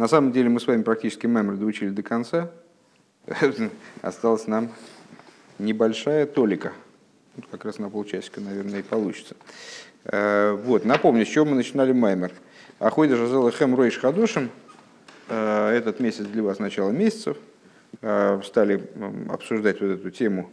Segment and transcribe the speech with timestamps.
[0.00, 2.50] На самом деле мы с вами практически мемор доучили до конца.
[4.00, 4.72] Осталась нам
[5.58, 6.72] небольшая толика.
[7.50, 9.36] Как раз на полчасика, наверное, и получится.
[10.04, 12.32] Э, вот, напомню, с чего мы начинали маймер.
[12.78, 14.48] Ахойда Жазела Хэм Ройш Хадушем.
[15.28, 17.36] Э, этот месяц для вас начало месяцев.
[18.00, 18.82] Э, стали
[19.28, 20.48] обсуждать вот эту тему.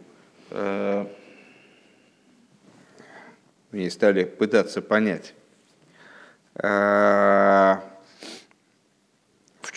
[3.72, 5.32] И стали пытаться понять,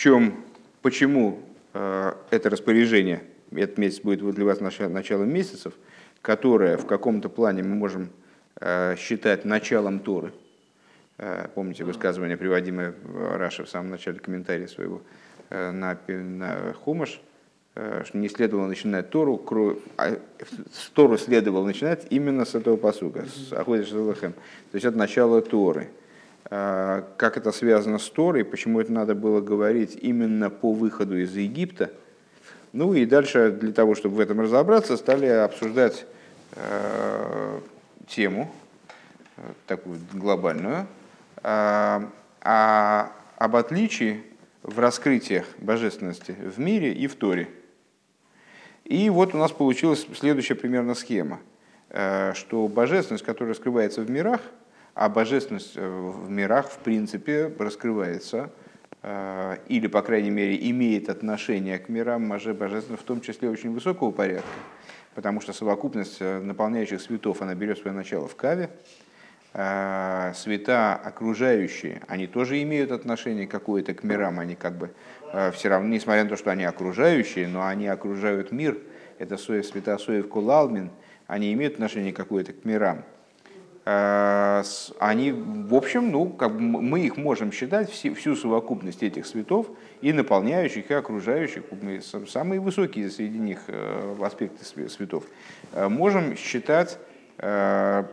[0.02, 0.44] чем,
[0.82, 1.40] почему
[1.72, 5.74] это распоряжение, этот месяц будет для вас началом месяцев,
[6.20, 8.10] которое в каком-то плане мы можем
[8.64, 10.32] Э, считать началом Торы.
[11.18, 12.94] Э, помните высказывание, приводимое
[13.34, 15.02] Раши в самом начале комментария своего
[15.50, 17.20] э, на, на Хумаш,
[17.74, 19.42] что не следовало начинать Тору,
[19.96, 20.18] а
[20.92, 24.34] Тору следовало начинать именно с этого посука, с Ахудиш То
[24.74, 25.88] есть это начало Торы.
[26.52, 31.90] Как это связано с Торой, почему это надо было говорить именно по выходу из Египта.
[32.74, 36.04] Ну и дальше, для того, чтобы в этом разобраться, стали обсуждать
[38.06, 38.50] тему,
[39.36, 40.86] э, такую глобальную,
[41.42, 42.08] а,
[42.40, 44.22] а об отличии
[44.62, 47.48] в раскрытиях божественности в мире и в Торе.
[48.84, 51.40] И вот у нас получилась следующая примерно схема,
[51.88, 54.40] э, что божественность, которая раскрывается в мирах,
[54.94, 58.50] а божественность э, в мирах в принципе раскрывается
[59.66, 64.46] или, по крайней мере, имеет отношение к мирам, божественность в том числе очень высокого порядка
[65.14, 68.70] потому что совокупность э, наполняющих светов, она берет свое начало в каве.
[69.54, 74.90] А, света окружающие, они тоже имеют отношение какое-то к мирам, они как бы
[75.30, 78.78] э, все равно, несмотря на то, что они окружающие, но они окружают мир,
[79.18, 80.90] это света Соев Кулалмин,
[81.26, 83.04] они имеют отношение какое-то к мирам.
[83.84, 84.62] А,
[85.00, 89.66] они, в общем, ну, как мы их можем считать, всю совокупность этих светов,
[90.00, 91.64] и наполняющих, и окружающих,
[92.28, 95.24] самые высокие среди них э, аспекты светов,
[95.72, 96.98] э, можем считать
[97.38, 98.04] э,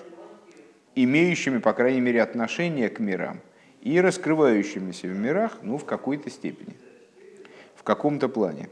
[0.95, 3.39] имеющими, по крайней мере, отношение к мирам
[3.81, 6.75] и раскрывающимися в мирах, ну, в какой-то степени,
[7.75, 8.69] в каком-то плане.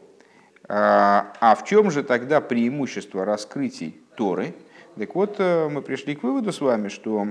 [0.67, 4.55] А, а в чем же тогда преимущество раскрытий Торы–
[4.97, 7.27] так вот, э, мы пришли к выводу с вами, что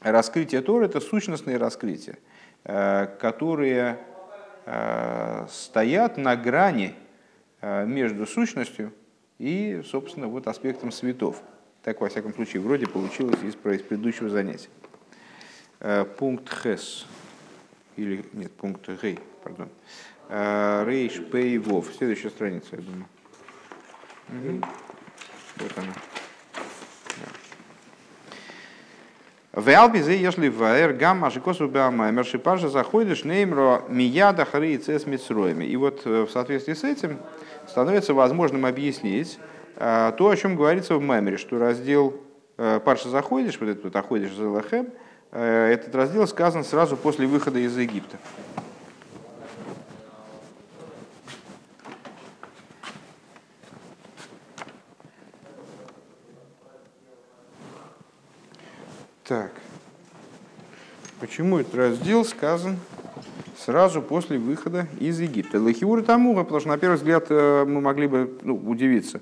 [0.00, 2.18] раскрытие Торы– это сущностные раскрытия,
[2.64, 3.98] э, которые
[4.64, 6.94] э, стоят на грани
[7.60, 8.92] между сущностью
[9.40, 11.42] и, собственно, вот аспектом светов.
[11.82, 14.68] Так, во всяком случае, вроде получилось из предыдущего занятия.
[16.18, 17.04] Пункт Хес,
[17.96, 19.70] или нет, пункт Гей, пардон.
[20.28, 21.92] Рейш Пей Вов.
[21.96, 23.06] Следующая страница, я думаю.
[24.28, 24.66] Угу.
[25.56, 25.94] Вот она.
[29.58, 35.04] В Албизе, если в Эр Гамма Шикосу Бамаймер Шипажа заходишь неймро Мияда Хари и Цес
[35.04, 35.64] Мицроями.
[35.64, 37.18] И вот э, в соответствии с этим
[37.66, 39.40] становится возможным объяснить
[39.74, 42.14] э, то, о чем говорится в Маймере, что раздел
[42.56, 44.90] э, Парша заходишь, вот этот вот Аходишь Зелахем,
[45.32, 48.16] этот раздел сказан сразу после выхода из Египта.
[59.28, 59.52] Так.
[61.38, 62.78] Почему этот раздел сказан
[63.56, 65.60] сразу после выхода из Египта?
[65.60, 69.20] Лахиура тому, потому что на первый взгляд э, мы могли бы ну, удивиться.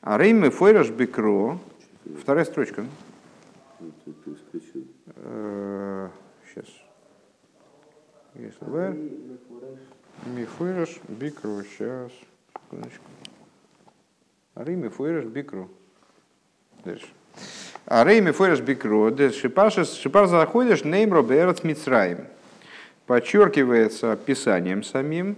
[0.00, 1.58] А Рейме Фойраш Бекро,
[2.22, 2.86] вторая строчка.
[6.46, 6.66] Сейчас.
[8.36, 9.10] Если вы...
[10.26, 12.12] Мифойраш Бикро, сейчас.
[12.70, 13.02] Секундочку.
[14.94, 15.68] Фойраш Бикро.
[16.84, 17.08] Дальше.
[17.90, 22.18] А рейми фойреш бикро, шипар заходишь неймро берет мицраим.
[23.06, 25.36] Подчеркивается писанием самим,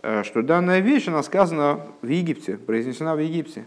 [0.00, 3.64] э, что данная вещь, она сказана в Египте, произнесена в Египте.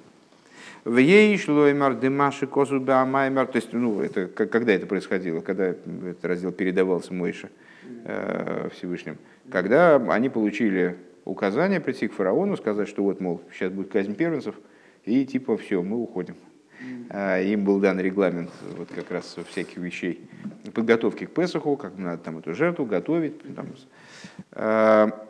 [0.86, 3.48] В ей шло имар дымаши косу маймар.
[3.48, 7.50] То есть, ну, это, когда это происходило, когда этот раздел передавался Мойше
[8.06, 9.18] э, Всевышним.
[9.52, 10.96] Когда они получили
[11.26, 14.56] указание прийти к фараону, сказать, что вот, мол, сейчас будет казнь первенцев,
[15.04, 16.36] и типа все, мы уходим.
[17.10, 20.22] А, им был дан регламент вот как раз всяких вещей,
[20.74, 23.36] подготовки к Песоху, как надо там эту жертву готовить.
[23.56, 23.68] Там.
[24.52, 25.28] А,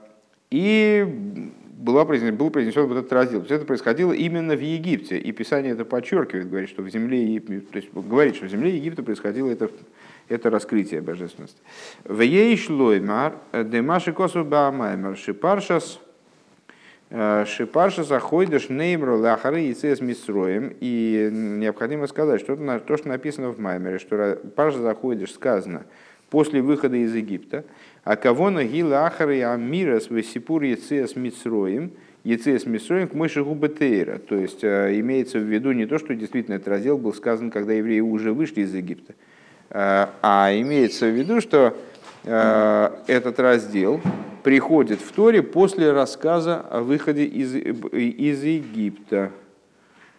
[0.50, 3.41] и была произнесен, был произнесен вот этот раздел.
[3.41, 5.17] То есть это происходило именно в Египте.
[5.17, 9.03] И Писание это подчеркивает, говорит, что в земле, то есть говорит, что в земле Египта
[9.03, 9.69] происходило это,
[10.29, 11.57] это раскрытие божественности.
[12.06, 16.12] В ей шлоймар демаши косу баамаймар шипаршас Э,
[17.13, 20.74] Шипарша заходишь неймру лахары и цес мисроем.
[20.80, 25.83] И необходимо сказать, что то, что написано в Маймере, что Парша заходишь сказано
[26.31, 27.65] после выхода из Египта.
[28.04, 31.92] А кого на гила ахары амирас весипур яцеас митсроим,
[32.24, 34.18] яцеас митсроим к мыши губетейра.
[34.18, 38.00] То есть имеется в виду не то, что действительно этот раздел был сказан, когда евреи
[38.00, 39.13] уже вышли из Египта,
[39.69, 41.77] а имеется в виду, что
[42.23, 44.01] этот раздел
[44.43, 49.31] приходит в Торе после рассказа о выходе из, из Египта.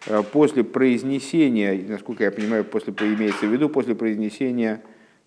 [0.06, 4.82] Э, после произнесения, насколько я понимаю, после, имеется в виду, после произнесения,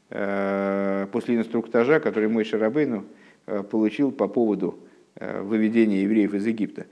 [0.09, 3.05] э, после инструктажа, который мой Шарабейну
[3.45, 4.79] э, получил по поводу
[5.19, 6.85] выведения евреев из Египта.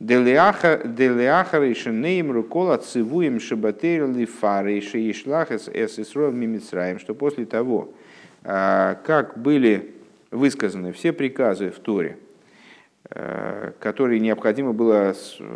[0.00, 7.92] Делиахар и Шенейм Рукола Цивуем Шабатер Лифары Шеишлах Эс Исроил Мимицраем, что после того,
[8.42, 9.94] как были
[10.30, 12.18] высказаны все приказы в Торе,
[13.80, 15.14] которые необходимо было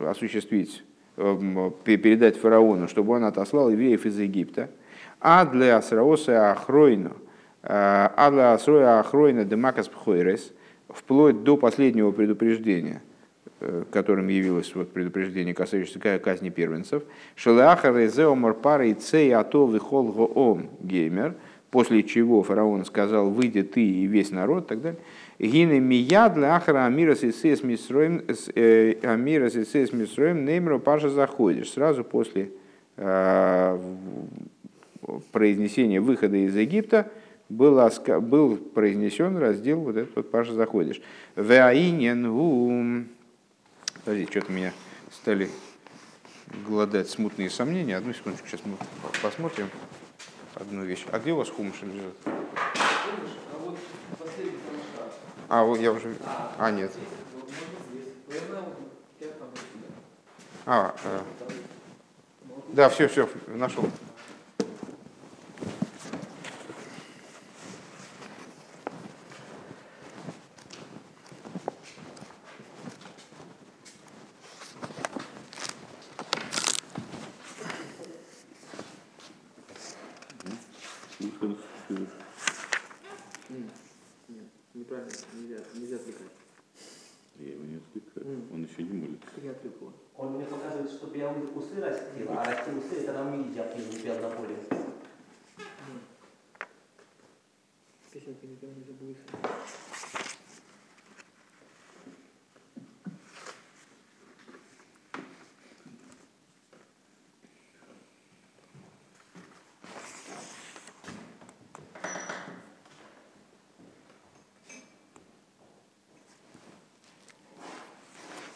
[0.09, 0.83] осуществить
[1.19, 4.71] Эм, передать фараону, чтобы он отослал евреев из Египта.
[5.21, 7.13] А для Асраоса Ахройна,
[7.63, 10.53] э, а для Асроя Ахройна Демакас Пхойрес,
[10.89, 13.03] вплоть до последнего предупреждения,
[13.61, 17.03] э, которым явилось вот предупреждение, касающееся казни первенцев,
[17.37, 21.35] Шелеахар Резео Морпара и Цей Ато Вихол Гоом Геймер,
[21.73, 25.01] после чего фараон сказал, выйди ты и весь народ, и так далее.
[25.39, 28.23] Гины мияд ляхара амира сисес мисроем,
[28.55, 31.71] э, амира сисес мисроем, неймро паша заходишь.
[31.71, 32.51] Сразу после
[32.99, 33.79] э,
[35.33, 37.11] произнесения выхода из Египта
[37.49, 37.81] был,
[38.21, 41.01] был произнесен раздел вот этот вот паша заходишь.
[41.37, 43.09] Веаинен.
[44.05, 44.75] Подожди, что-то меня
[45.11, 45.49] стали
[46.69, 47.97] голодать смутные сомнения.
[47.97, 48.77] Одну секундочку, сейчас мы
[49.23, 49.69] посмотрим
[50.55, 51.05] одну вещь.
[51.11, 52.15] А где у вас хумыш лежит?
[55.49, 56.15] А, вот я уже...
[56.59, 56.93] А, нет.
[60.65, 61.21] А, э...
[62.69, 63.85] да, все, все, нашел.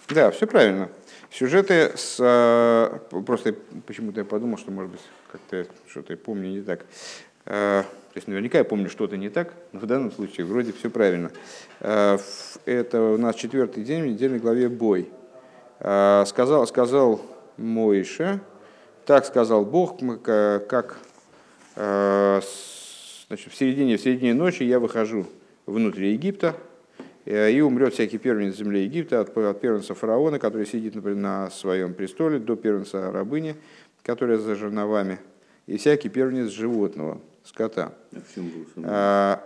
[0.08, 0.88] Да, все правильно.
[1.32, 2.16] Сюжеты с...
[2.20, 3.56] Э, просто
[3.86, 5.00] почему-то я подумал, что, может быть,
[5.32, 6.86] как-то что-то я помню не так.
[7.44, 10.90] Э, то есть наверняка я помню что-то не так, но в данном случае вроде все
[10.90, 11.32] правильно.
[11.80, 12.18] Э,
[12.66, 15.10] это у нас четвертый день в недельной главе «Бой».
[15.78, 17.20] Сказал, сказал
[17.58, 18.40] Моише,
[19.04, 20.96] так сказал Бог, как
[21.74, 25.26] значит, в, середине, в середине ночи я выхожу
[25.66, 26.56] внутрь Египта,
[27.26, 31.92] и умрет всякий первенец земли Египта от, от первенца фараона, который сидит например, на своем
[31.92, 33.56] престоле, до первенца рабыни,
[34.04, 35.18] которая за жерновами,
[35.66, 37.94] и всякий первенец животного, скота.
[38.76, 39.44] А,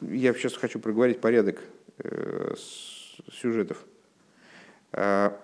[0.00, 1.60] я сейчас хочу проговорить порядок
[1.98, 2.54] э,
[3.30, 3.84] сюжетов.
[4.92, 5.38] А,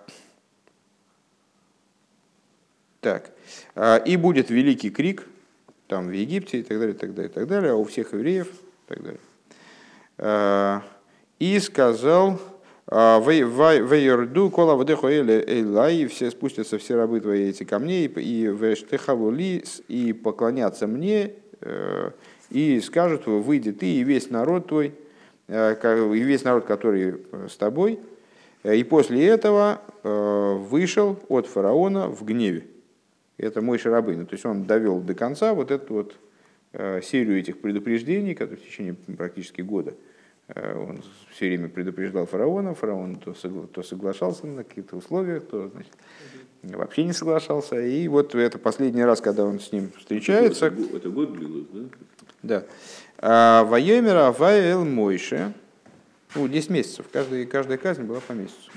[2.99, 3.31] так.
[3.75, 5.25] А, и будет великий крик
[5.87, 8.11] там в Египте и так далее, и так далее, и так далее, а у всех
[8.11, 9.19] евреев и так далее
[11.43, 12.39] и сказал,
[12.87, 20.13] «А, Вейерду кола вдеху и все спустятся все рабы твои эти камни, и вештехавули, и
[20.13, 22.11] поклонятся мне, э,
[22.49, 24.93] и скажут, выйди ты и весь народ твой,
[25.49, 27.99] э, и весь народ, который э, с тобой.
[28.63, 32.67] И после этого вышел от фараона в гневе.
[33.37, 34.25] Это мой шарабын.
[34.25, 36.15] То есть он довел до конца вот эту вот
[37.03, 39.95] серию этих предупреждений, которые в течение практически года
[40.49, 45.93] он все время предупреждал фараона, фараон то, согла- то соглашался на какие-то условия, то значит,
[46.63, 47.79] вообще не соглашался.
[47.79, 50.67] И вот это последний раз, когда он с ним встречается...
[50.67, 51.79] Это, это год длилось, да?
[52.43, 52.63] Да.
[53.17, 55.53] А, Вайомера Аваэл Мойше,
[56.35, 58.71] ну, 10 месяцев, каждая, каждая казнь была по месяцу.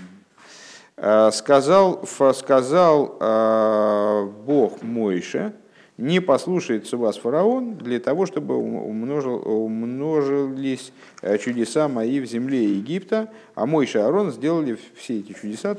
[0.97, 5.53] А, сказал, сказал а, Бог Мойше,
[5.99, 13.31] не послушается вас фараон для того, чтобы умножил, умножились э, чудеса мои в земле Египта,
[13.55, 15.77] а мой Аарон сделали все эти чудеса.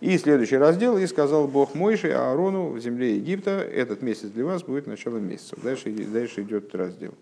[0.00, 4.64] И следующий раздел, и сказал Бог Мойше Аарону в земле Египта, этот месяц для вас
[4.64, 5.56] будет начало месяца.
[5.62, 7.14] Дальше, дальше идет раздел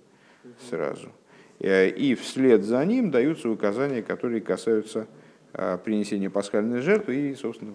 [0.71, 1.09] сразу.
[1.61, 5.07] и вслед за ним даются указания, которые касаются
[5.85, 7.73] принесения пасхальной жертвы и, собственно,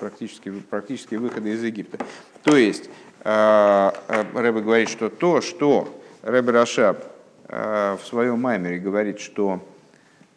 [0.00, 1.98] практически, практически выхода из Египта.
[2.44, 2.90] То есть,
[3.24, 5.88] Рэбе говорит, что то, что
[6.22, 7.04] Рэбе Рашаб
[7.48, 9.60] в своем маймере говорит, что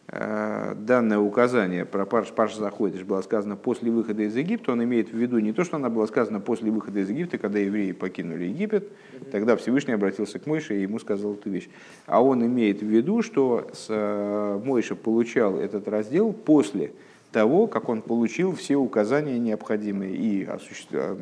[0.08, 5.18] данное указание про Парш, Парш Заходиш было сказано после выхода из Египта, он имеет в
[5.18, 8.88] виду не то, что она была сказана после выхода из Египта, когда евреи покинули Египет,
[9.32, 11.68] тогда Всевышний обратился к Мойше и ему сказал эту вещь.
[12.06, 16.92] А он имеет в виду, что с, Мойша получал этот раздел после
[17.32, 21.18] того, как он получил все указания необходимые и осуществил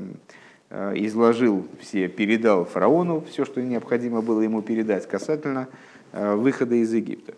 [0.96, 5.68] изложил все, передал фараону все, что необходимо было ему передать касательно
[6.12, 7.34] выхода из Египта.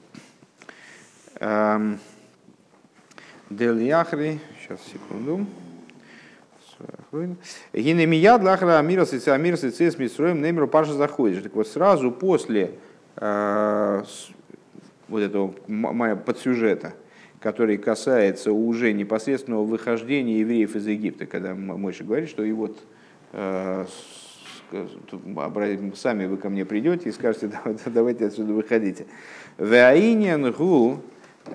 [1.39, 1.99] Эм,
[3.49, 5.45] Дел Яхри, сейчас секунду.
[7.73, 11.43] Гинемияд лахра амира амира с мисроем немеру паша заходишь.
[11.43, 12.71] Так вот сразу после
[13.17, 14.03] э,
[15.07, 16.93] вот этого подсюжета,
[17.39, 22.94] который касается уже непосредственного выхождения евреев из Египта, когда Мойша говорит, что и вот э,
[25.95, 27.51] сами вы ко мне придете и скажете,
[27.85, 29.05] давайте отсюда выходите.
[29.57, 31.01] Веаинен гу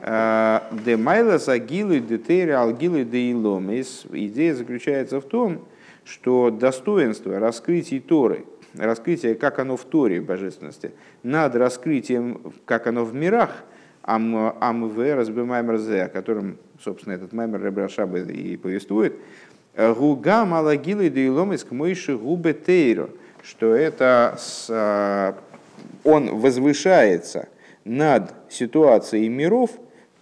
[0.02, 4.06] Э, Демайлас агилы детери алгилы деиломис.
[4.10, 5.66] Идея заключается в том,
[6.04, 8.44] что достоинство раскрытия Торы,
[8.76, 13.64] раскрытие, как оно в Торе, божественности, над раскрытием, как оно в мирах,
[14.02, 19.14] АМВ, разбимаймер о котором, собственно, этот маймер Ребрашаба и повествует,
[19.77, 23.11] Гуга малагилы деиломис к мойши губе тейро,
[23.43, 25.33] что это с, э,
[26.05, 27.49] он возвышается–
[27.85, 29.71] над ситуацией миров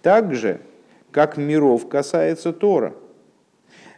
[0.01, 0.61] так же,
[1.11, 2.93] как миров касается Тора.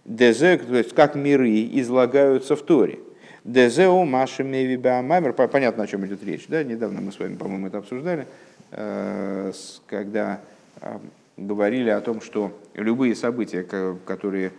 [0.04, 3.00] Дезе, то есть как миры излагаются в Торе.
[3.44, 5.34] Дезео Маша Мейвибамаймер.
[5.34, 6.48] Понятно, о чем идет речь.
[6.48, 6.64] Да?
[6.64, 8.28] Недавно мы с вами, по-моему, это обсуждали,
[8.72, 9.52] э,
[9.88, 10.42] когда
[10.82, 10.98] э,
[11.38, 14.52] говорили о том, что любые события, которые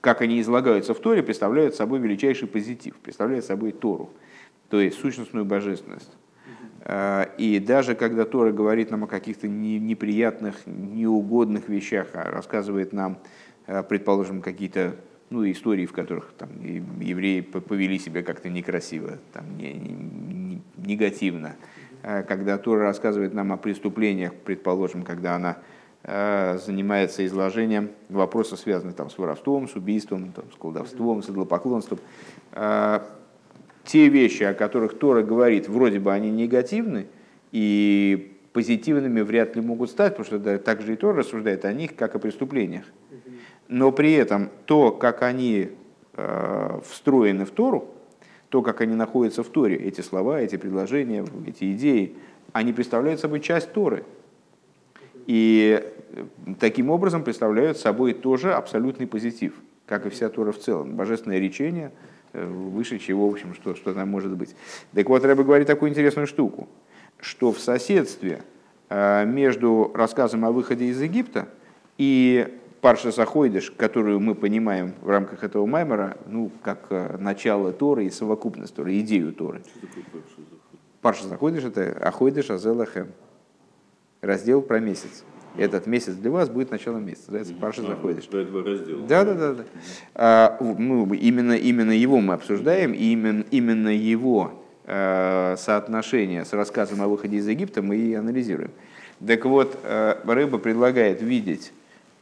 [0.00, 4.10] как они излагаются в Торе, представляют собой величайший позитив, представляют собой Тору,
[4.68, 6.10] то есть сущностную божественность.
[6.82, 13.18] Э, и даже когда Тора говорит нам о каких-то неприятных, неугодных вещах, а рассказывает нам,
[13.66, 14.96] э, предположим, какие-то
[15.28, 16.48] ну, истории, в которых там,
[17.00, 21.56] евреи повели себя как-то некрасиво, там, не, не, негативно,
[22.02, 25.58] э, когда Тора рассказывает нам о преступлениях, предположим, когда она
[26.02, 31.98] занимается изложением вопросов, связанных там, с воровством, с убийством, там, с колдовством, с идлопоклонством,
[33.84, 37.06] те вещи, о которых Тора говорит, вроде бы они негативны,
[37.52, 41.94] и позитивными вряд ли могут стать, потому что да, также и Тора рассуждает о них,
[41.96, 42.84] как о преступлениях.
[43.68, 45.70] Но при этом то, как они
[46.14, 47.88] э, встроены в Тору,
[48.48, 52.16] то, как они находятся в Торе, эти слова, эти предложения, эти идеи,
[52.52, 54.04] они представляют собой часть Торы.
[55.26, 56.24] И э,
[56.58, 59.54] таким образом представляют собой тоже абсолютный позитив,
[59.86, 60.96] как и вся Тора в целом.
[60.96, 61.92] Божественное речение–
[62.32, 64.54] Э, выше чего, в общем, что, что там может быть.
[64.94, 66.68] Так вот, Рэбе говорит такую интересную штуку,
[67.18, 68.42] что в соседстве
[68.88, 71.48] э, между рассказом о выходе из Египта
[71.98, 78.10] и Парша Сахойдыш, которую мы понимаем в рамках этого маймера, ну, как начало Торы и
[78.10, 79.62] совокупность Торы, идею Торы.
[81.02, 83.08] Парша Сахойдыш– это Ахойдыш Азелахем,
[84.20, 85.24] раздел про месяц
[85.56, 87.32] этот месяц для вас будет началом месяца.
[87.32, 88.28] Называется Парша заходишь.
[89.06, 89.54] Да, да, да.
[89.54, 89.64] да.
[90.14, 94.52] А, ну, именно, именно его мы обсуждаем, и именно, именно его
[94.86, 98.70] а, соотношение с рассказом о выходе из Египта мы и анализируем.
[99.26, 101.72] Так вот, а, рыба предлагает видеть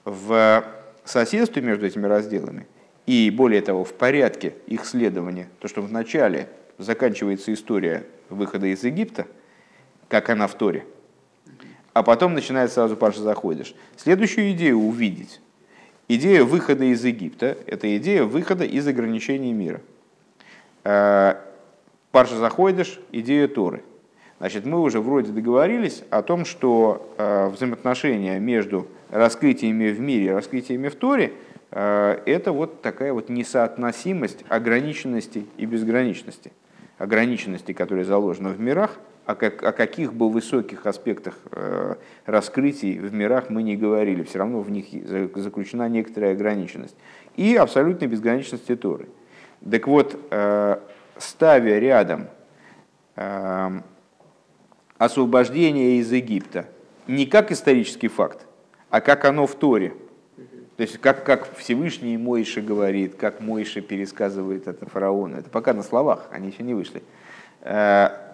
[0.04, 0.64] в
[1.04, 2.66] соседстве между этими разделами
[3.06, 9.26] и, более того, в порядке их следования, то, что вначале заканчивается история выхода из Египта,
[10.08, 10.84] как она в Торе–
[11.98, 13.74] а потом начинает сразу Паша заходишь.
[13.96, 15.40] Следующую идею увидеть.
[16.06, 19.80] Идея выхода из Египта– это идея выхода из ограничений мира.
[20.84, 21.34] Э,
[22.12, 23.82] Парша заходишь– идея Торы.
[24.38, 30.30] Значит, мы уже вроде договорились о том, что э, взаимоотношения между раскрытиями в мире и
[30.30, 31.32] раскрытиями в Торе
[31.72, 36.52] э,– это вот такая вот несоотносимость ограниченности и безграничности.
[36.98, 43.12] Ограниченности, которые заложены в мирах, о, как, о каких бы высоких аспектах э, раскрытий в
[43.12, 44.86] мирах мы не говорили, все равно в них
[45.36, 46.96] заключена некоторая ограниченность.
[47.36, 49.10] И абсолютная безграничность Торы.
[49.70, 50.78] Так вот, э,
[51.18, 52.28] ставя рядом
[53.16, 53.80] э,
[54.96, 56.64] освобождение из Египта
[57.06, 58.46] не как исторический факт,
[58.88, 59.92] а как оно в Торе.
[60.78, 65.36] То есть как, как Всевышний Мойша говорит, как Мойша пересказывает это фараону.
[65.36, 67.02] Это пока на словах, они еще не вышли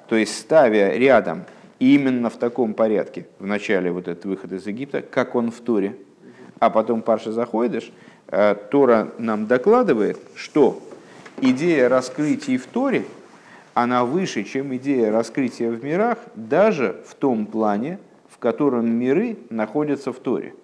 [0.09, 1.45] то есть ставя рядом
[1.79, 5.97] именно в таком порядке, в начале вот этот выход из Египта, как он в Туре,
[6.59, 7.93] а потом Парша заходишь,
[8.29, 10.83] э, Тора нам докладывает, что
[11.41, 13.05] идея раскрытия в Торе,
[13.75, 20.13] она выше, чем идея раскрытия в мирах, даже в том плане, в котором миры находятся
[20.13, 20.55] в Торе.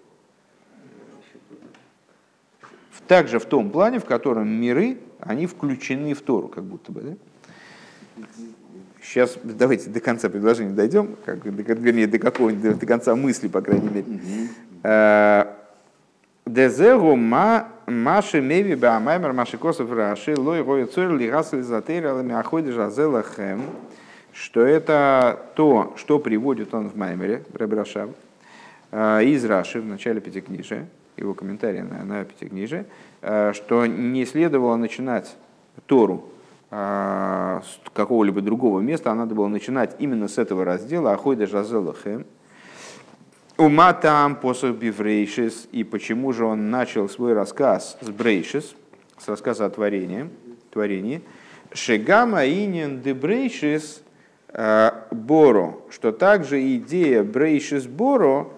[3.08, 7.00] Также в том плане, в котором миры, они включены в Тору, как будто бы.
[7.00, 8.24] Да?
[9.02, 13.88] Сейчас давайте до конца предложения дойдем, как, вернее, до какого-нибудь, до конца мысли, по крайней
[13.88, 14.06] мере.
[14.82, 15.46] Э,
[16.46, 23.22] Дезеру ма маши меви баамаймер маши косов раши лой рой цорь лигасли затейралами аходи жазела
[23.22, 23.62] хэм,
[24.32, 28.10] что это то, что приводит он в Маймере, Ребрашав,
[28.90, 32.86] э, из Раши в начале Пятикнижия, его комментария на, на Пятикнижие,
[33.22, 35.36] э, что не следовало начинать
[35.86, 36.24] Тору
[36.70, 42.26] с какого-либо другого места, а надо было начинать именно с этого раздела «Ахойда Жазелахем».
[43.58, 48.74] Ума там посох биврейшис, и почему же он начал свой рассказ с брейшис,
[49.18, 50.30] с рассказа о творении,
[50.70, 51.22] творении.
[51.72, 54.02] Шегама инин де брейшис
[54.48, 58.52] э, боро, что также идея брейшис боро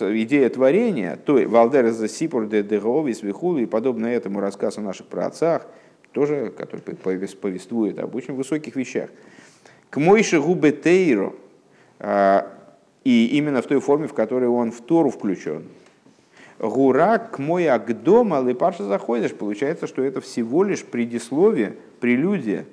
[0.00, 5.06] идея творения, то Валдер за Сипур де Деговис Вихулу и подобно этому рассказ о наших
[5.06, 5.66] праотцах,
[6.12, 9.10] тоже, который повествует об очень высоких вещах.
[9.90, 11.34] К Мойше Губе Тейро,
[11.98, 12.50] а,
[13.04, 15.64] и именно в той форме, в которой он в Тору включен.
[16.58, 22.66] Гура к мой агдома липарша заходишь, получается, что это всего лишь предисловие, прелюдия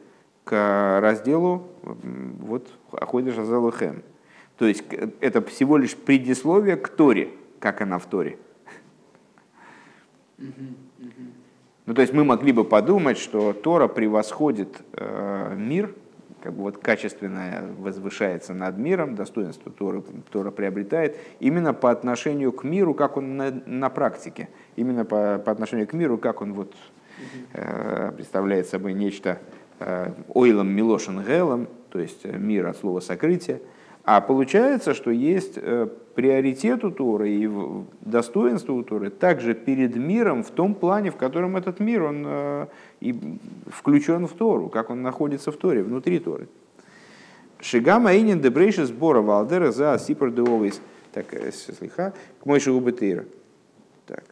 [0.43, 4.03] к разделу вот Аходиш Азалухем.
[4.57, 4.83] То есть
[5.21, 7.29] это всего лишь предисловие к Торе,
[7.59, 8.37] как она в Торе.
[11.89, 15.95] Ну, то есть мы могли бы подумать, что Тора превосходит э, мир,
[16.39, 22.63] как бы вот качественно возвышается над миром, достоинство Тора, Тора приобретает именно по отношению к
[22.63, 26.75] миру, как он на, на практике, именно по, по отношению к миру, как он вот
[27.53, 29.39] э, представляет собой нечто
[29.79, 33.61] э, ойлом милошин гелом, то есть мир от слова сокрытия,
[34.03, 37.49] а получается, что есть э, приоритет у Торы и
[38.01, 42.67] достоинство у Торы также перед миром в том плане, в котором этот мир он э,
[43.01, 43.15] и
[43.67, 46.47] включен в Тору, как он находится в Торе, внутри Торы.
[47.59, 50.43] Шигама инин дебрейши сбора валдера за сипр де
[51.11, 53.25] Так, э, слиха, к мойши губетейра.
[54.07, 54.23] Так.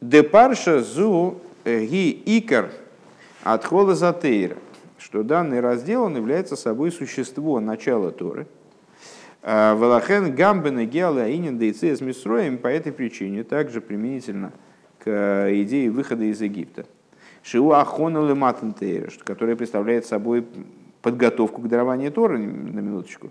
[0.00, 2.70] Депарша зу ги икар
[3.42, 4.58] от хола затейра.
[4.98, 8.46] Что данный раздел он является собой существо начала Торы–
[9.46, 14.52] Э, Валахен гамбена геала инин дейцы с Мисроем по этой причине также применительно
[14.98, 16.86] к э, идее выхода из Египта.
[17.42, 20.46] Шиу ахона лематантейра, которая представляет собой
[21.02, 23.28] подготовку к дарованию Торы, на минуточку.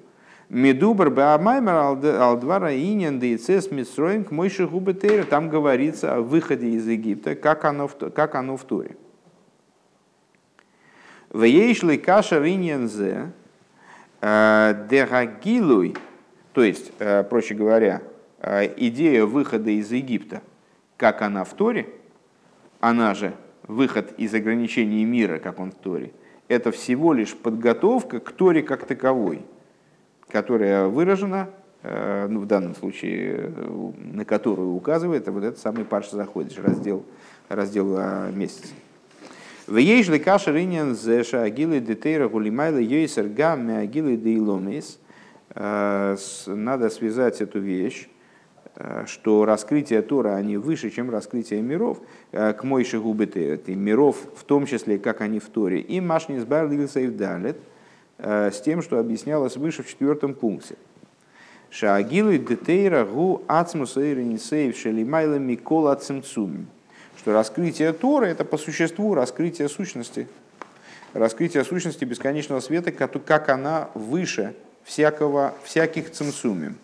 [0.49, 1.73] Медубар баамаймер
[2.21, 5.23] алдвара инин дейце с Мисроем к мойши губетейра.
[5.23, 8.97] Там говорится о выходе из Египта, как оно в, как оно в Торе.
[11.33, 13.42] Веешли каша риньянзе, Э,
[14.23, 15.97] Дерагилуй,
[16.53, 18.01] то есть, э, проще говоря,
[18.39, 20.41] э, идея выхода из Египта,
[20.95, 21.87] как она в Торе,
[22.79, 23.33] она же
[23.67, 26.13] выход из ограничений мира, как он в Торе,
[26.47, 29.41] это всего лишь подготовка к Торе как таковой,
[30.29, 31.49] которая выражена,
[31.83, 33.51] ну, в данном случае,
[33.97, 37.03] на которую указывает вот этот самый Парш заходишь, раздел,
[37.49, 37.97] раздел
[38.31, 38.69] месяца.
[39.65, 44.99] В ей ли каша риньян зеша агилы детейра гулимайла йойсер гам агилы дейломис.
[45.55, 48.09] Э, надо связать эту вещь,
[48.75, 52.01] э, что раскрытие Тора, они выше, чем раскрытие миров,
[52.33, 53.25] э, к мойши губы
[53.67, 55.79] миров, в том числе, как они в Торе.
[55.79, 57.57] И машни сбарлился и вдалит,
[58.19, 60.75] с тем, что объяснялось выше в четвертом пункте.
[61.71, 66.67] Шаагилы детейра гу ацмус эйренисейв шелимайла микола цимцумим
[67.23, 70.27] что раскрытие Торы– это по существу раскрытие сущности,
[71.13, 76.75] раскрытие сущности бесконечного света, как она выше всякого, всяких цимсумим.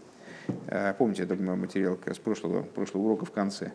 [0.68, 3.74] Э, помните, это материал с прошлого, прошлого урока в конце,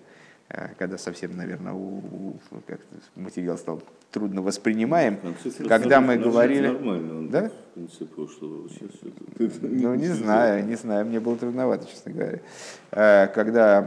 [0.48, 2.80] э, когда совсем, наверное, у, у, как
[3.14, 5.18] материал стал трудно воспринимаем,
[5.68, 6.68] когда мы говорили...
[6.68, 7.50] Нормально, да?
[7.72, 8.70] В конце прошлого.
[9.60, 12.40] Ну, не знаю, не знаю, мне было трудновато, честно говоря.
[12.90, 13.86] Э, когда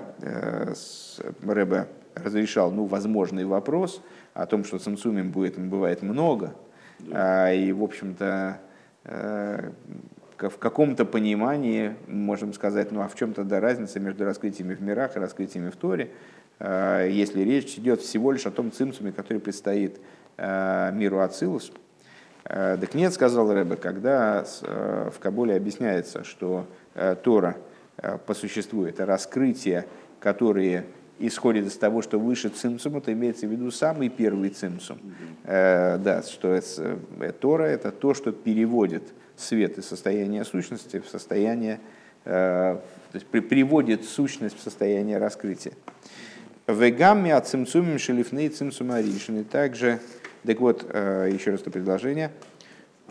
[1.43, 1.87] Рэбе
[2.23, 4.01] разрешал ну, возможный вопрос
[4.33, 6.53] о том, что самсумим будет, бывает много,
[6.99, 7.51] да.
[7.51, 8.59] и, в общем-то,
[9.05, 9.71] э,
[10.37, 15.15] в каком-то понимании можем сказать, ну а в чем тогда разница между раскрытиями в мирах
[15.15, 16.11] и раскрытиями в Торе,
[16.59, 19.99] э, если речь идет всего лишь о том цимсуме, который предстоит
[20.37, 21.71] э, миру Ацилус,
[22.43, 26.65] Так нет, сказал Рэбе, когда в Кабуле объясняется, что
[27.21, 27.57] Тора
[28.25, 29.85] по существу это раскрытие,
[30.21, 30.85] которые
[31.19, 34.99] исходит из того, что выше цимсум, это имеется в виду самый первый цимсум.
[35.43, 39.03] Э, да, что это, э, Тора– это то, что переводит
[39.35, 41.79] свет из состояния сущности в состояние,
[42.25, 42.29] э,
[43.11, 45.73] то есть при, приводит сущность в состояние раскрытия.
[46.67, 49.43] Вегамми от цимсумим шелифны цимсум аришины.
[49.43, 49.99] Также,
[50.43, 52.31] так вот, э, еще раз это предложение.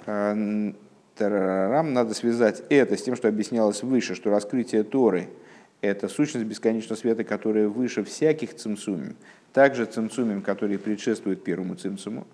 [0.06, 0.72] Э,
[1.16, 5.28] Тарарам, надо связать это с тем, что объяснялось выше, что раскрытие Торы–
[5.80, 9.16] это сущность бесконечного света, которая выше всяких цимсумим,
[9.52, 12.26] также цимсумим, которые предшествуют первому цимсуму.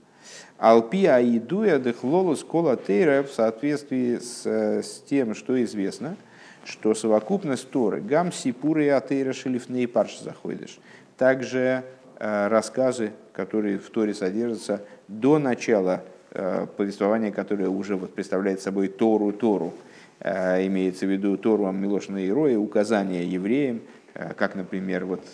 [0.59, 6.17] Алпи аидуя дехлолус кола тейра в соответствии с, с тем, что известно,
[6.65, 10.79] что совокупность Торы, гам сипуры атейра шелифней парш заходишь.
[11.19, 11.85] Также
[12.19, 18.89] э, рассказы, которые в Торе содержатся до начала э, повествования, которое уже вот представляет собой
[18.89, 19.73] Тору-Тору.
[20.21, 23.81] Э, имеется в виду Тору Милошина и Роя, указания евреям,
[24.15, 25.25] э, как, например, вот,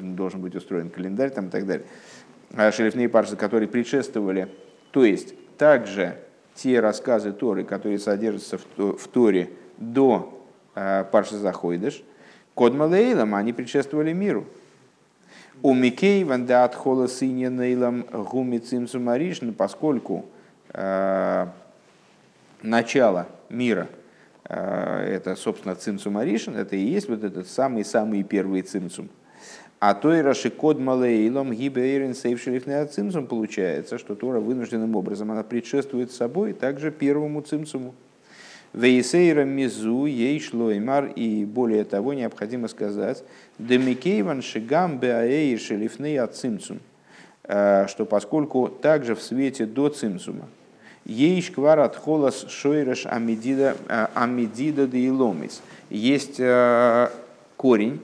[0.00, 1.86] должен быть устроен календарь там, и так далее.
[2.54, 4.48] А шерифные парши, которые предшествовали,
[4.92, 6.16] то есть также
[6.54, 10.40] те рассказы Торы, которые содержатся в Торе до
[10.74, 12.04] Парши Заходыш,
[12.54, 14.46] Код Малейлам, они предшествовали миру.
[15.62, 17.08] У Микей вандат хола
[17.50, 19.00] нейлам гуми цимсу
[19.52, 20.26] поскольку
[20.72, 21.46] э,
[22.62, 23.88] начало мира–
[24.48, 29.08] Э, это, собственно, цимсум Аришин, это и есть вот этот самый-самый первый цимсум.
[29.80, 36.10] А то и Рашикод Малейлом Гибейрин Сейвшерифный цимсум получается, что Тора вынужденным образом она предшествует
[36.10, 37.94] собой также первому цимсуму.
[38.74, 43.22] Вейсейра мизу ей шлоймар, и более того, необходимо сказать,
[43.60, 46.80] демикейван шигам беаэйр шелифный цимсум,
[47.44, 50.48] э, что поскольку также в свете до цимсума,
[51.04, 55.62] Ейш кварат холос шойреш амедида э, амедида да иломис.
[55.90, 57.10] Есть э,
[57.56, 58.00] корень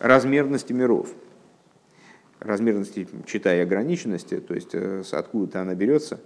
[0.00, 1.10] размерности миров.
[2.40, 4.74] Размерности, читая ограниченности, то есть
[5.12, 6.18] откуда-то она берется.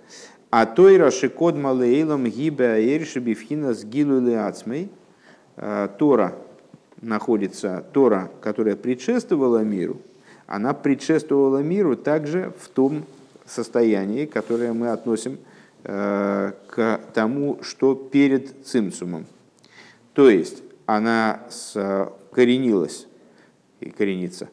[0.50, 4.90] А той рашикод малейлом гибе аэрши бифхина с ацмей.
[5.98, 6.34] Тора
[7.00, 9.98] находится, Тора, которая предшествовала миру,
[10.46, 13.04] она предшествовала миру также в том
[13.44, 15.38] состоянии, которое мы относим
[15.84, 19.26] Э, к тому, что перед цимсумом.
[20.12, 21.40] То есть она
[22.32, 23.06] коренилась
[23.80, 24.48] и коренится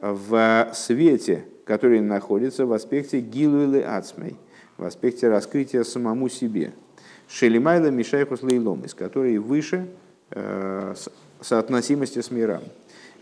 [0.00, 4.36] в свете, который находится в аспекте гилуэлы ацмей,
[4.82, 6.72] в аспекте раскрытия самому себе.
[7.28, 9.88] Шелимайла Мишайхус Лейломис, который выше
[10.30, 10.94] э,
[11.40, 12.62] соотносимости с миром,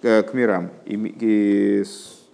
[0.03, 1.85] к мирам, и, и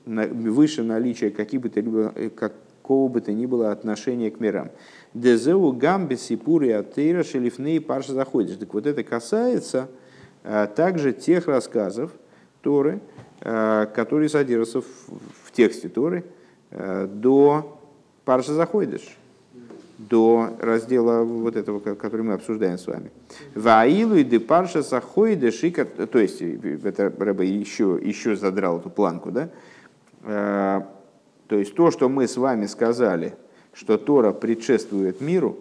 [0.07, 4.71] выше наличия каких бы то либо, какого бы то ни было отношения к мирам.
[5.13, 8.57] Дезеу гамби сипури атеира шелифней парша заходишь.
[8.57, 9.89] Так вот это касается
[10.45, 12.13] а, также тех рассказов
[12.63, 13.01] Торы,
[13.41, 14.87] а, которые содержатся в,
[15.45, 16.25] в тексте Торы
[16.71, 17.76] а, до
[18.27, 19.17] парша заходишь
[19.97, 23.11] до раздела вот этого, который мы обсуждаем с вами.
[23.55, 29.31] Ваилу и де парша сахоиде шика, то есть это Рэба еще, еще задрал эту планку,
[29.31, 29.49] да?
[31.49, 33.35] То есть то, что мы с вами сказали–
[33.77, 35.59] что Тора предшествует миру,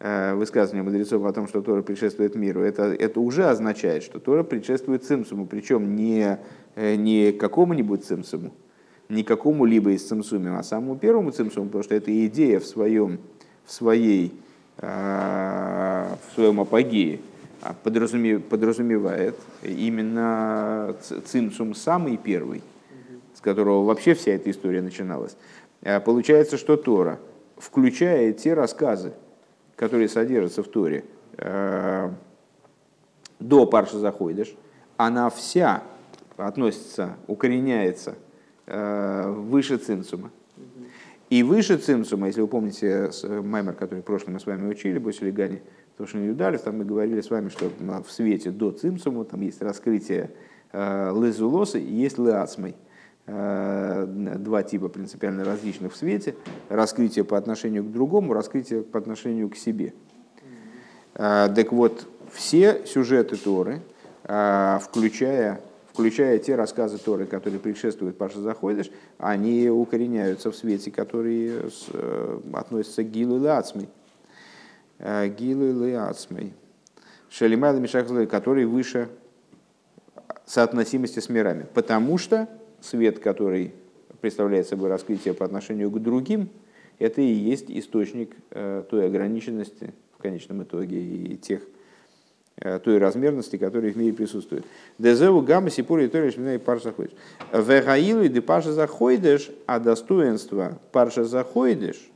[0.00, 4.42] э, высказывание мудрецов о том, что Тора предшествует миру, это, это уже означает, что Тора
[4.42, 6.38] предшествует цимсуму, причем не,
[6.74, 8.52] э, не какому-нибудь цимсуму,
[9.10, 13.18] не какому-либо из цимсумим, а самому первому цимсуму, потому что эта идея в, своем,
[13.66, 14.32] в, своей,
[14.78, 17.20] э, в своем апогее
[17.60, 20.94] а, подразумевает именно
[21.26, 22.62] цимсум самый первый,
[23.34, 25.36] с которого вообще вся эта история начиналась.
[25.82, 27.18] Э, получается, что Тора,
[27.56, 29.12] включая те рассказы,
[29.74, 31.04] которые содержатся в Торе,
[33.40, 34.54] до Парша заходишь,
[34.98, 35.82] она вся
[36.36, 38.14] относится, укореняется
[38.72, 40.30] выше цинцума.
[41.28, 45.30] И выше цимсума, если вы помните маймер, который в прошлом мы с вами учили, Босили
[45.30, 45.62] Гани,
[45.96, 50.30] Тошин Юдалев, там мы говорили с вами, что в свете до цимсума там есть раскрытие
[50.72, 52.74] э, лезулоса и есть леацмой.
[53.26, 56.34] Э, два типа принципиально различных в свете.
[56.68, 59.92] Раскрытие по отношению к другому, раскрытие по отношению к себе.
[61.14, 63.82] Э, так вот, все сюжеты Торы,
[64.24, 65.60] э, включая,
[66.00, 71.52] включая те рассказы Торы, которые предшествуют Паша Заходишь, они укореняются в свете, который
[72.52, 73.88] относится к Гилу и Ацмей.
[74.98, 76.54] Гилу и Ацмей.
[77.28, 79.08] Шалимайла Мишахзлы, который выше
[80.46, 81.66] соотносимости с мирами.
[81.74, 82.48] Потому что
[82.80, 83.74] свет, который
[84.22, 86.48] представляет собой раскрытие по отношению к другим,
[86.98, 91.60] это и есть источник той ограниченности в конечном итоге и тех
[92.56, 94.64] той размерности, которая в мире присутствует.
[94.98, 97.12] Дезеву гамма сипури ториш и парша ходишь.
[97.52, 102.10] Вегаилу и парша заходишь, а достоинство парша заходишь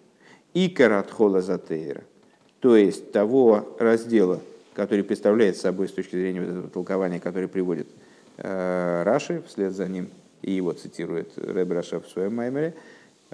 [0.53, 2.03] и каратхола затейра.
[2.61, 4.41] То есть того раздела,
[4.75, 7.89] который представляет собой с точки зрения вот этого толкования, который приводит
[8.39, 10.09] э, Раши, вслед за ним,
[10.43, 12.75] и его цитирует Рэб Раша в своем маймере,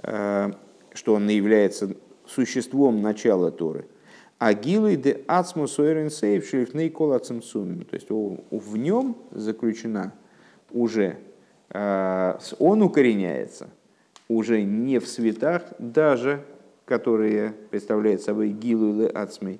[0.03, 0.51] э,
[0.93, 1.95] что он является
[2.27, 3.85] существом начала Торы.
[4.41, 10.13] А гилы де ацму сойрен сейв шлифней кола То есть в нем заключена
[10.71, 11.19] уже,
[11.69, 13.69] э, он укореняется
[14.27, 16.43] уже не в светах, даже
[16.85, 19.59] которые представляют собой гилу или ацмей,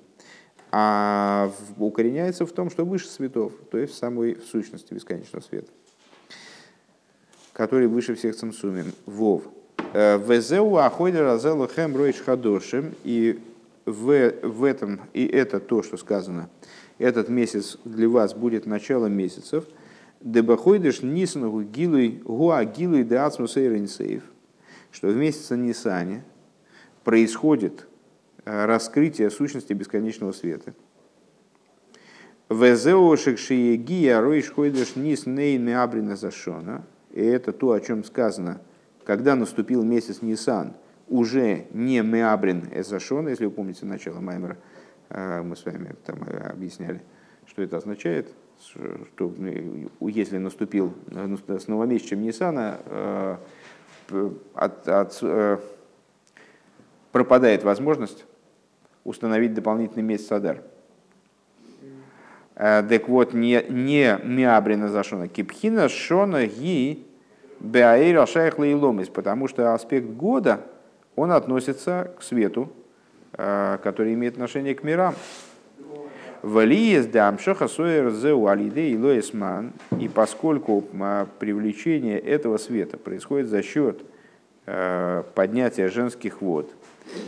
[0.72, 5.70] а укореняется в том, что выше светов, то есть в самой в сущности бесконечного света,
[7.52, 8.92] который выше всех цимсумим.
[9.06, 9.44] Вов.
[9.92, 12.96] Э, Везеу ахойдер разелу хэм хадошим.
[13.04, 13.38] И
[13.84, 16.50] в, в этом, и это то, что сказано,
[16.98, 19.64] этот месяц для вас будет началом месяцев.
[20.20, 23.56] Дебахойдеш нисануху гилуй гуа гилуй де ацмус
[24.92, 26.24] что в месяце Нисане
[27.02, 27.86] происходит
[28.44, 30.74] Э, раскрытие сущности бесконечного света.
[32.48, 36.84] Везеошек шиегия ройш хойдеш нис нейн абрина зашона.
[37.12, 38.60] И это то, о чем сказано,
[39.04, 40.74] когда наступил месяц Нисан,
[41.12, 44.56] уже не Меабрин Эзашон, если вы помните начало Маймера,
[45.10, 47.02] э, мы с вами там э, объясняли,
[47.46, 49.34] что это означает, что
[50.00, 53.38] если наступил с новомесячем Нисана,
[54.54, 55.22] от, от,
[57.10, 58.24] пропадает возможность
[59.04, 60.62] установить дополнительный месяц Адар.
[62.54, 67.06] Э, так вот, не, не миабрина зашона кипхина шона ги
[67.60, 70.66] беаэйра шайхла и ломис, потому что аспект года,
[71.16, 72.72] он относится к свету,
[73.34, 75.14] э, который имеет отношение к мирам.
[76.42, 78.96] Валиес дамшаха соер зеу алиде и
[80.00, 84.00] и поскольку э, привлечение этого света происходит за счет
[85.34, 86.70] поднятия женских вод–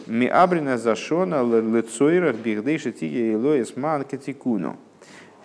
[0.07, 3.35] ми абрина зашона лецойрах бихдейши тиги
[4.05, 4.77] катикуну.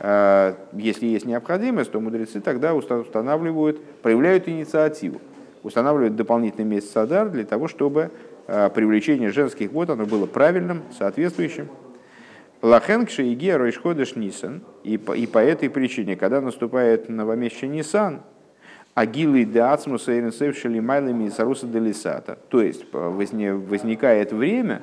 [0.01, 5.19] Если есть необходимость, то мудрецы тогда устанавливают, проявляют инициативу,
[5.63, 8.11] устанавливают дополнительный месяц садар для того, чтобы
[8.47, 11.69] а, привлечение женских вод оно было правильным, соответствующим.
[12.61, 18.21] Лахенкши и Гея Ройшходыш Нисан, и по, этой причине, когда наступает новомесячный Нисан,
[18.95, 22.37] Агилы де и ренсевшили майлами и саруса де лисата.
[22.49, 24.81] То есть возникает время,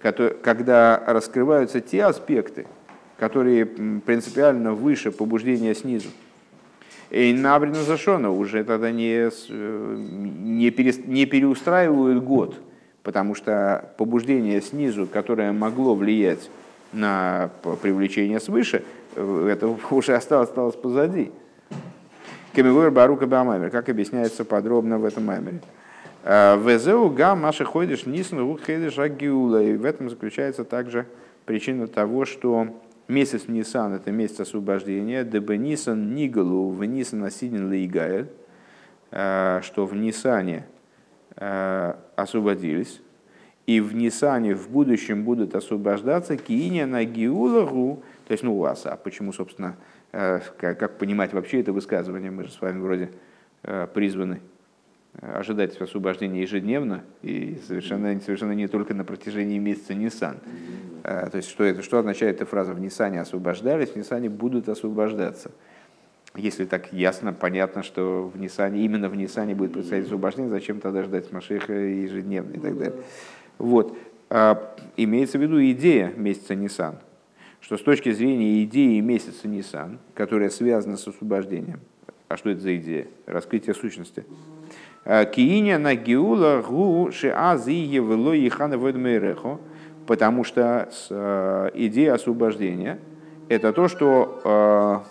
[0.00, 2.66] когда раскрываются те аспекты,
[3.18, 6.08] которые принципиально выше побуждения снизу.
[7.10, 12.60] И набрено зашона уже тогда не, не, пере, не переустраивают год,
[13.02, 16.50] потому что побуждение снизу, которое могло влиять
[16.92, 17.50] на
[17.82, 18.84] привлечение свыше,
[19.16, 21.30] э, это уже осталось, осталось позади.
[22.54, 25.60] Кемигуэр Барука Бамаймер, как объясняется подробно в этом маймере.
[26.24, 29.62] «Э, Везеу гам маши ходишь нисну хедиш агиула.
[29.62, 31.06] И в этом заключается также
[31.46, 32.68] причина того, что
[33.08, 35.24] месяц Нисан– это месяц освобождения.
[35.24, 38.30] Дебе Нисан Нигалу в Нисан Асидин Лейгаэль,
[39.10, 40.66] э, что в Нисане
[41.36, 43.00] э, освободились,
[43.66, 48.86] и в Нисане в будущем будут освобождаться кииня на гиулагу, то есть, ну, у вас,
[48.86, 49.76] а почему, собственно,
[50.10, 53.10] Э, как понимать вообще это высказывание, мы же с вами вроде
[53.92, 54.40] призваны
[55.20, 60.38] ожидать освобождения ежедневно и совершенно, совершенно не только на протяжении месяца Нисан.
[61.02, 65.50] То есть что, это, что означает эта фраза «в Нисане освобождались», «в Нисане будут освобождаться».
[66.36, 71.02] Если так ясно, понятно, что в Нисане, именно в Нисане будет происходить освобождение, зачем тогда
[71.02, 72.96] ждать Машеха ежедневно и так далее.
[73.56, 73.96] Вот.
[74.96, 76.98] Имеется в виду идея месяца Нисан–
[77.60, 81.80] что с точки зрения идеи месяца Нисан, которая связана с освобождением,
[82.28, 83.08] а что это за идея?
[83.26, 84.24] Раскрытие сущности.
[85.08, 89.58] «Э, Кииня на гиула гу шиази евело ехана ведмейрехо,
[90.06, 93.00] потому что э, идея освобождения–
[93.48, 95.02] это то, что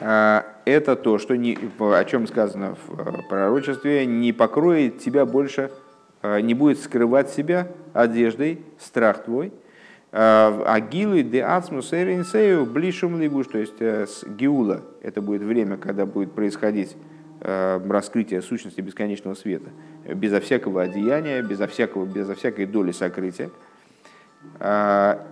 [0.00, 5.70] э, это то, что не, о чем сказано в пророчестве, не покроет тебя больше
[6.22, 9.52] Э, не будет скрывать себя одеждой, страх твой.
[10.12, 15.42] Э, а гилы де ацмус эринсею блишум лигуш, то есть э, с гиула, это будет
[15.42, 16.96] время, когда будет происходить
[17.44, 19.70] раскрытие сущности бесконечного света,
[20.06, 23.50] безо всякого одеяния, безо, всякого, безо всякой доли сокрытия.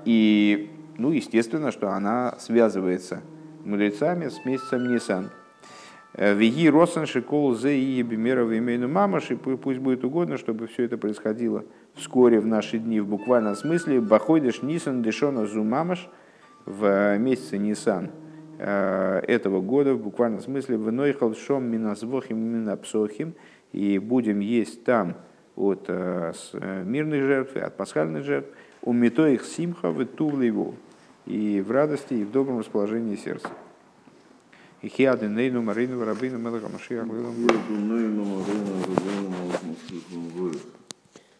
[0.05, 3.21] И, ну, естественно, что она связывается
[3.65, 5.31] мудрецами с месяцем Нисан.
[6.15, 8.51] Веги Росан Шикол Зе и Бимеров
[8.91, 11.65] Мамаш, и пусть будет угодно, чтобы все это происходило
[12.01, 14.01] вскоре в наши дни, в буквальном смысле.
[14.01, 16.09] Баходиш Нисан Дешона Зумамаш
[16.67, 18.11] в месяце Нисан
[18.59, 23.35] этого года, в буквальном смысле, в Нойхал Шом Миназвохим Минапсохим,
[23.73, 25.15] и будем есть там
[25.57, 28.51] от мирных жертв, от пасхальных жертв,
[28.83, 28.93] у
[29.27, 30.03] их симха в
[30.43, 30.75] его
[31.27, 33.49] и в радости, и в добром расположении сердца.
[34.83, 37.07] И хиады нейну марину рабину мелаха машиах